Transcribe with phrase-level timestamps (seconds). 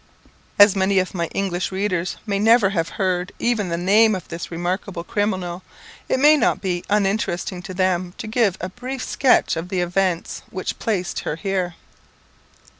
[0.57, 4.49] As many of my English readers may never have heard even the name of this
[4.49, 5.61] remarkable criminal,
[6.09, 10.41] it may not be uninteresting to them to give a brief sketch of the events
[10.49, 11.75] which placed her here.